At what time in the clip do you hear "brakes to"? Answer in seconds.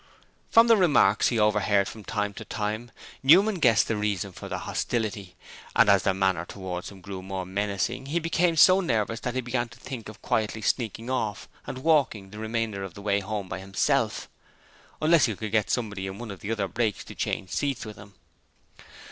16.67-17.13